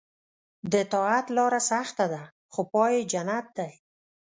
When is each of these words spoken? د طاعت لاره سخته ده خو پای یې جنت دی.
د 0.71 0.73
طاعت 0.93 1.25
لاره 1.37 1.61
سخته 1.71 2.05
ده 2.13 2.21
خو 2.51 2.61
پای 2.73 2.91
یې 2.97 3.01
جنت 3.11 3.45
دی. 3.57 3.71